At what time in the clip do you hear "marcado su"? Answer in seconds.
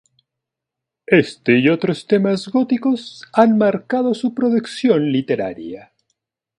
3.59-4.33